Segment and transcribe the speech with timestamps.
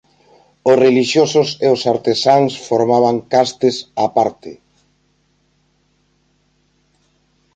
[0.69, 4.51] Os relixiosos e os artesáns formaban castes a parte.